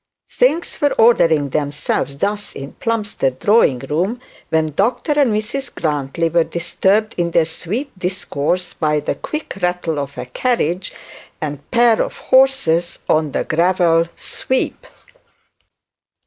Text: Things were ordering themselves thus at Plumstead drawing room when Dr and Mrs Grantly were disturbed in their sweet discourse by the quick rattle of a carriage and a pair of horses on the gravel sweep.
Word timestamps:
Things 0.31 0.81
were 0.81 0.93
ordering 0.93 1.49
themselves 1.49 2.17
thus 2.17 2.55
at 2.55 2.79
Plumstead 2.79 3.37
drawing 3.37 3.77
room 3.81 4.19
when 4.49 4.73
Dr 4.73 5.11
and 5.11 5.31
Mrs 5.31 5.75
Grantly 5.75 6.27
were 6.27 6.43
disturbed 6.43 7.13
in 7.19 7.29
their 7.29 7.45
sweet 7.45 7.91
discourse 7.99 8.73
by 8.73 8.99
the 8.99 9.13
quick 9.13 9.59
rattle 9.61 9.99
of 9.99 10.17
a 10.17 10.25
carriage 10.25 10.91
and 11.39 11.59
a 11.59 11.61
pair 11.69 12.01
of 12.01 12.17
horses 12.17 12.97
on 13.07 13.31
the 13.31 13.43
gravel 13.43 14.09
sweep. 14.15 14.87